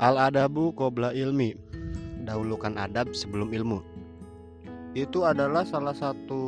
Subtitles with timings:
[0.00, 1.52] Al adabu qabla ilmi.
[2.24, 3.84] Dahulukan adab sebelum ilmu.
[4.96, 6.42] Itu adalah salah satu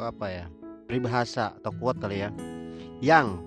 [0.00, 0.46] apa ya?
[0.88, 2.32] peribahasa atau quote kali ya.
[3.04, 3.44] Yang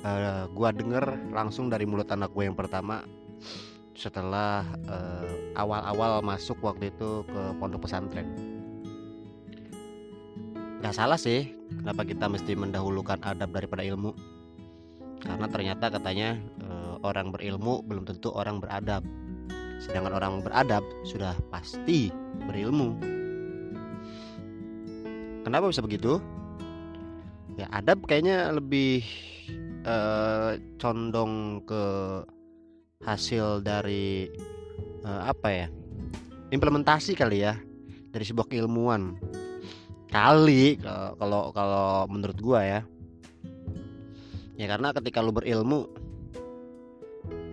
[0.00, 1.04] uh, gua denger
[1.36, 3.04] langsung dari mulut anak gue yang pertama
[3.94, 8.26] setelah uh, awal-awal masuk waktu itu ke pondok pesantren.
[10.82, 14.12] Gak salah sih, kenapa kita mesti mendahulukan adab daripada ilmu?
[15.24, 16.53] Karena ternyata katanya uh,
[17.04, 19.04] orang berilmu belum tentu orang beradab.
[19.78, 22.08] Sedangkan orang beradab sudah pasti
[22.48, 22.96] berilmu.
[25.44, 26.18] Kenapa bisa begitu?
[27.60, 29.04] Ya adab kayaknya lebih
[29.84, 31.84] uh, condong ke
[33.04, 34.32] hasil dari
[35.04, 35.66] uh, apa ya?
[36.48, 37.54] Implementasi kali ya
[38.08, 39.20] dari sebuah keilmuan.
[40.08, 40.80] Kali
[41.20, 42.80] kalau kalau menurut gua ya.
[44.54, 45.90] Ya karena ketika lu berilmu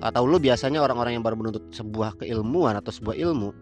[0.01, 3.53] atau lu biasanya orang-orang yang baru menuntut sebuah keilmuan atau sebuah ilmu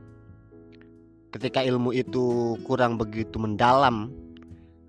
[1.29, 4.09] ketika ilmu itu kurang begitu mendalam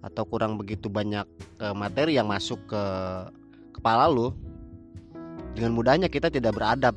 [0.01, 1.29] atau kurang begitu banyak
[1.61, 2.83] uh, materi yang masuk ke
[3.77, 4.33] kepala lu
[5.53, 6.97] dengan mudahnya kita tidak beradab.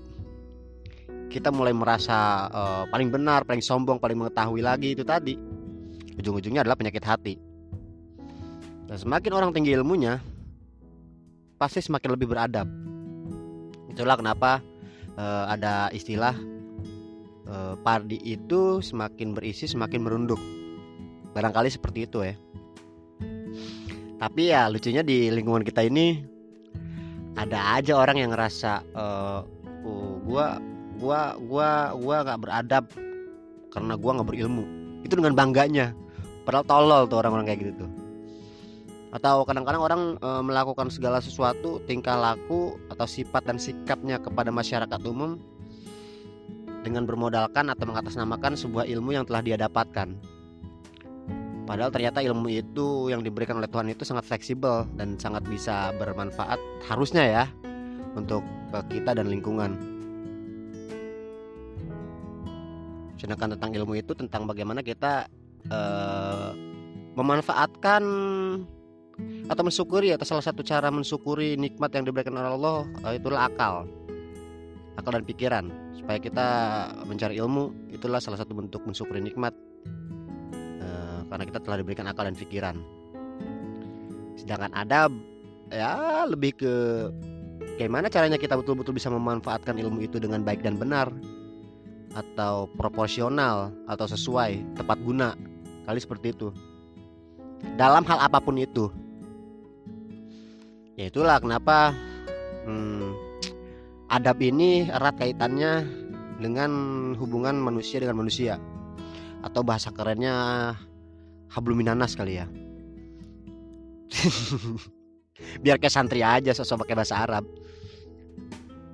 [1.28, 5.36] Kita mulai merasa uh, paling benar paling sombong paling mengetahui lagi itu tadi.
[6.14, 7.36] Ujung-ujungnya adalah penyakit hati.
[8.86, 10.22] Dan semakin orang tinggi ilmunya
[11.58, 12.70] pasti semakin lebih beradab
[13.94, 14.60] itulah kenapa
[15.16, 16.34] uh, ada istilah
[17.46, 20.42] uh, pardi itu semakin berisi semakin merunduk.
[21.38, 22.36] Barangkali seperti itu ya.
[24.18, 26.22] Tapi ya lucunya di lingkungan kita ini
[27.38, 29.40] ada aja orang yang ngerasa uh,
[30.26, 30.58] gua
[30.98, 32.86] gua gua gua nggak beradab
[33.74, 34.64] karena gua nggak berilmu.
[35.06, 35.94] Itu dengan bangganya.
[36.44, 38.03] Padahal tolol tuh orang-orang kayak gitu tuh
[39.14, 44.98] atau kadang-kadang orang e, melakukan segala sesuatu tingkah laku atau sifat dan sikapnya kepada masyarakat
[45.06, 45.38] umum
[46.82, 50.18] dengan bermodalkan atau mengatasnamakan sebuah ilmu yang telah dia dapatkan.
[51.64, 56.60] Padahal ternyata ilmu itu yang diberikan oleh Tuhan itu sangat fleksibel dan sangat bisa bermanfaat
[56.92, 57.46] harusnya ya
[58.20, 58.44] untuk
[58.92, 59.80] kita dan lingkungan.
[63.16, 65.32] Sedangkan tentang ilmu itu tentang bagaimana kita
[65.72, 66.52] uh,
[67.16, 68.04] memanfaatkan
[69.48, 73.86] atau mensyukuri atau salah satu cara mensyukuri nikmat yang diberikan oleh Allah uh, itulah akal.
[74.98, 75.66] Akal dan pikiran.
[75.98, 76.48] Supaya kita
[77.06, 79.54] mencari ilmu itulah salah satu bentuk mensyukuri nikmat.
[80.80, 82.76] Uh, karena kita telah diberikan akal dan pikiran.
[84.40, 85.12] Sedangkan adab
[85.74, 86.74] ya lebih ke
[87.78, 91.12] bagaimana caranya kita betul-betul bisa memanfaatkan ilmu itu dengan baik dan benar.
[92.14, 95.34] Atau proporsional atau sesuai tepat guna.
[95.84, 96.54] Kali seperti itu.
[97.76, 98.92] Dalam hal apa pun itu
[100.98, 101.94] ya itulah kenapa
[102.66, 103.14] hmm,
[104.14, 105.86] adab ini erat kaitannya
[106.38, 106.72] dengan
[107.18, 108.62] hubungan manusia dengan manusia.
[109.44, 110.72] Atau bahasa kerennya
[111.52, 112.48] habluminanas kali ya.
[115.64, 117.44] Biar kayak santri aja sosok pakai bahasa Arab.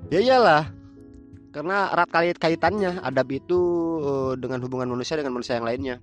[0.09, 0.73] Ya iyalah
[1.49, 3.59] karena erat kait kaitannya adab itu
[4.05, 5.97] eh, dengan hubungan manusia dengan manusia yang lainnya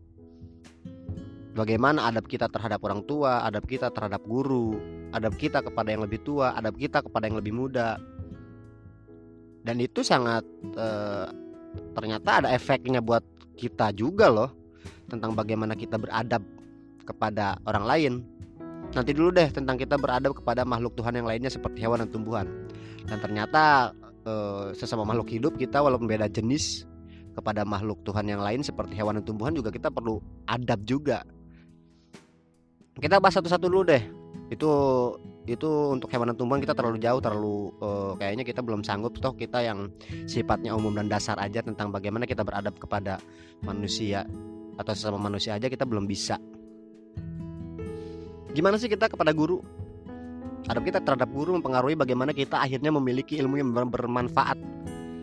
[1.56, 4.76] bagaimana adab kita terhadap orang tua adab kita terhadap guru
[5.16, 7.96] adab kita kepada yang lebih tua adab kita kepada yang lebih muda.
[9.66, 10.46] Dan itu sangat
[10.78, 11.26] eh,
[11.96, 13.24] ternyata ada efeknya buat
[13.58, 14.54] kita juga loh
[15.10, 16.44] tentang bagaimana kita beradab
[17.02, 18.12] kepada orang lain.
[18.94, 22.46] Nanti dulu deh tentang kita beradab kepada makhluk Tuhan yang lainnya seperti hewan dan tumbuhan.
[23.10, 23.90] Dan ternyata
[24.26, 26.82] Eh, sesama makhluk hidup kita walaupun beda jenis
[27.38, 30.18] kepada makhluk Tuhan yang lain seperti hewan dan tumbuhan juga kita perlu
[30.50, 31.22] adab juga.
[32.96, 34.02] Kita bahas satu-satu dulu deh.
[34.48, 34.70] Itu
[35.46, 39.30] itu untuk hewan dan tumbuhan kita terlalu jauh terlalu uh, kayaknya kita belum sanggup toh
[39.30, 39.94] kita yang
[40.26, 43.22] sifatnya umum dan dasar aja tentang bagaimana kita beradab kepada
[43.62, 44.26] manusia
[44.74, 46.34] atau sesama manusia aja kita belum bisa.
[48.56, 49.62] Gimana sih kita kepada guru?
[50.66, 54.58] adab kita terhadap guru mempengaruhi bagaimana kita akhirnya memiliki ilmu yang bermanfaat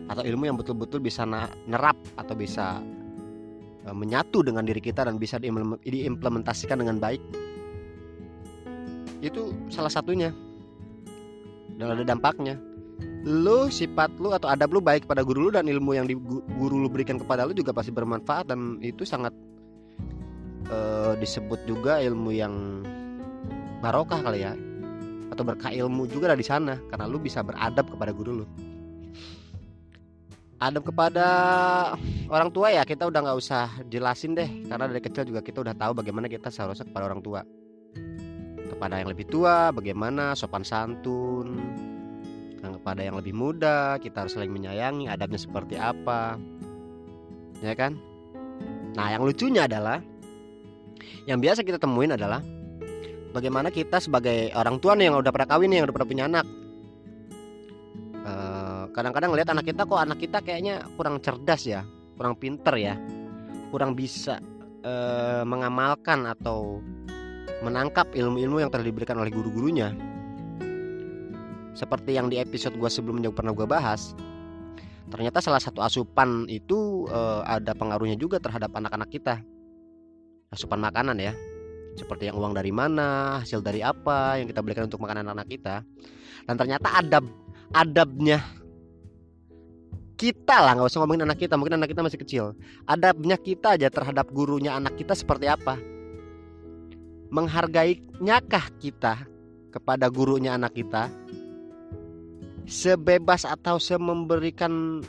[0.08, 1.24] atau ilmu yang betul-betul bisa
[1.68, 2.80] nerap atau bisa
[3.84, 7.20] e, menyatu dengan diri kita dan bisa diimplementasikan dengan baik
[9.28, 10.30] itu salah satunya.
[11.74, 12.60] Dan ada dampaknya.
[13.24, 16.14] Lu sifat lu atau adab lu baik pada guru lu dan ilmu yang di,
[16.60, 19.32] guru lu berikan kepada lu juga pasti bermanfaat dan itu sangat
[20.68, 22.84] uh, disebut juga ilmu yang
[23.80, 24.52] barokah kali ya.
[25.32, 28.46] Atau berkah ilmu juga di sana karena lu bisa beradab kepada guru lu.
[30.62, 31.26] Adab kepada
[32.30, 34.68] orang tua ya kita udah nggak usah jelasin deh.
[34.68, 37.42] Karena dari kecil juga kita udah tahu bagaimana kita seharusnya kepada orang tua
[38.84, 41.56] kepada yang lebih tua bagaimana sopan santun.
[42.60, 46.36] Kepada yang lebih muda kita harus saling menyayangi adabnya seperti apa.
[47.64, 47.96] Ya kan?
[48.92, 50.04] Nah yang lucunya adalah
[51.24, 52.44] yang biasa kita temuin adalah
[53.32, 56.24] bagaimana kita sebagai orang tua nih yang udah pernah kawin nih yang udah pernah punya
[56.28, 56.46] anak.
[58.20, 61.88] Eh, kadang-kadang ngeliat anak kita kok anak kita kayaknya kurang cerdas ya
[62.20, 63.00] kurang pinter ya
[63.72, 64.44] kurang bisa
[64.84, 66.84] eh, mengamalkan atau
[67.64, 69.96] menangkap ilmu-ilmu yang telah diberikan oleh guru-gurunya.
[71.74, 74.14] Seperti yang di episode gue sebelumnya pernah gue bahas
[75.04, 79.34] ternyata salah satu asupan itu eh, ada pengaruhnya juga terhadap anak-anak kita.
[80.52, 81.32] Asupan makanan ya.
[81.94, 85.86] Seperti yang uang dari mana hasil dari apa yang kita berikan untuk makanan anak kita.
[86.44, 87.24] Dan ternyata adab
[87.70, 88.42] adabnya
[90.14, 92.44] kita lah nggak usah ngomongin anak kita mungkin anak kita masih kecil.
[92.86, 95.78] Adabnya kita aja terhadap gurunya anak kita seperti apa
[97.28, 99.24] menghargainyakah kita
[99.72, 101.08] kepada gurunya anak kita
[102.64, 105.04] sebebas atau sememberikan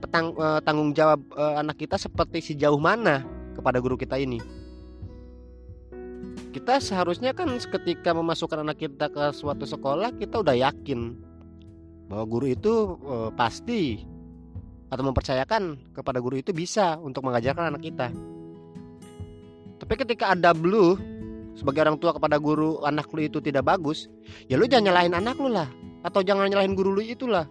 [0.00, 3.24] petang, eh, tanggung jawab eh, anak kita seperti sejauh mana
[3.56, 4.38] kepada guru kita ini
[6.48, 11.14] kita seharusnya kan ketika memasukkan anak kita ke suatu sekolah kita udah yakin
[12.08, 14.02] bahwa guru itu e, pasti
[14.88, 18.08] atau mempercayakan kepada guru itu bisa untuk mengajarkan anak kita.
[19.78, 20.96] Tapi ketika ada lu
[21.58, 24.06] sebagai orang tua kepada guru anak lu itu tidak bagus,
[24.46, 25.66] ya lu jangan nyalahin anak lu lah
[26.06, 27.50] atau jangan nyalahin guru lu itulah.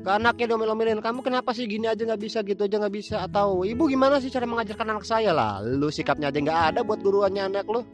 [0.00, 3.68] Ke anaknya domel-domelin kamu kenapa sih gini aja nggak bisa gitu aja nggak bisa atau
[3.68, 7.52] ibu gimana sih cara mengajarkan anak saya lah lu sikapnya aja nggak ada buat guruannya
[7.52, 7.84] anak lu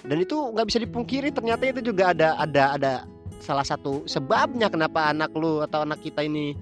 [0.00, 2.92] dan itu nggak bisa dipungkiri ternyata itu juga ada ada ada
[3.36, 6.56] salah satu sebabnya kenapa anak lu atau anak kita ini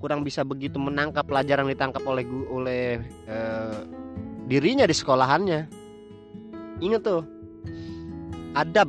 [0.00, 3.80] kurang bisa begitu menangkap pelajaran ditangkap oleh oleh eh,
[4.50, 5.79] dirinya di sekolahannya.
[6.80, 7.22] Ingat tuh,
[8.56, 8.88] adab.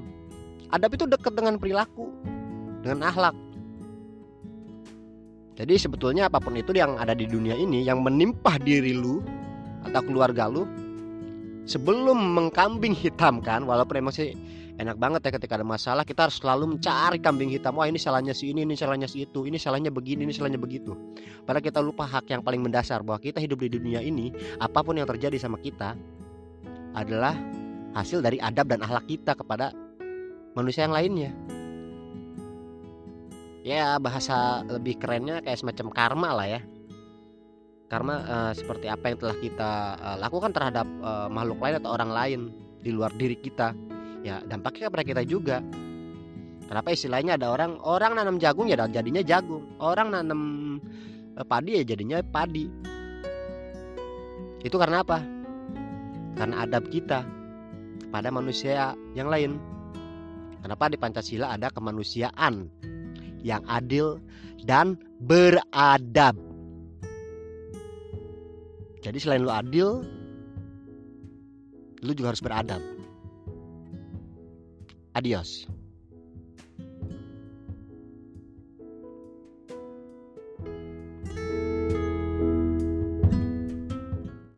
[0.71, 2.07] Adab itu dekat dengan perilaku,
[2.83, 3.35] dengan akhlak.
[5.59, 9.19] Jadi sebetulnya apa pun itu yang ada di dunia ini yang menimpa diri lu
[9.83, 10.65] atau keluarga lu
[11.69, 14.33] sebelum mengkambing hitamkan walaupun emang sih
[14.81, 18.33] enak banget ya ketika ada masalah kita harus selalu mencari kambing hitam wah ini salahnya
[18.33, 20.97] si ini ini salahnya si itu ini salahnya begini ini salahnya begitu
[21.45, 24.97] padahal kita lupa hak yang paling mendasar bahwa kita hidup di dunia ini apa pun
[24.97, 25.93] yang terjadi sama kita
[26.97, 27.38] adalah
[27.91, 29.75] hasil dari adab dan akhlak kita kepada
[30.55, 31.31] manusia yang lainnya.
[33.61, 36.61] Ya bahasa lebih kerennya kayak semacam karma lah ya.
[37.91, 42.11] Karma uh, seperti apa yang telah kita uh, lakukan terhadap uh, makhluk lain atau orang
[42.11, 42.39] lain
[42.81, 43.75] di luar diri kita.
[44.25, 45.61] Ya dampaknya kepada kita juga.
[46.65, 49.75] Kenapa istilahnya ada orang orang nanam jagung ya jadinya jagung.
[49.77, 50.41] Orang nanam
[51.35, 52.65] eh, padi ya jadinya padi.
[54.63, 55.19] Itu karena apa?
[56.39, 57.40] Karena adab kita
[58.11, 59.57] pada manusia yang lain.
[60.61, 62.69] Kenapa di Pancasila ada kemanusiaan
[63.41, 64.21] yang adil
[64.61, 66.37] dan beradab?
[69.01, 70.05] Jadi selain lu adil
[72.05, 72.81] lu juga harus beradab.
[75.17, 75.65] Adiós.